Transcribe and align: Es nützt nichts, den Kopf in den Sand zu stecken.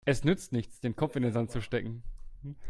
Es 0.03 0.23
nützt 0.23 0.51
nichts, 0.51 0.79
den 0.79 0.95
Kopf 0.95 1.15
in 1.15 1.21
den 1.23 1.31
Sand 1.33 1.51
zu 1.51 1.61
stecken. 1.61 2.01